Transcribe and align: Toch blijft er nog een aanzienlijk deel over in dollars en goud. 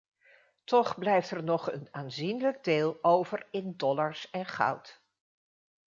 Toch 0.63 0.97
blijft 0.99 1.31
er 1.31 1.43
nog 1.43 1.71
een 1.71 1.87
aanzienlijk 1.91 2.63
deel 2.63 2.97
over 3.01 3.47
in 3.51 3.73
dollars 3.77 4.29
en 4.29 4.45
goud. 4.45 5.01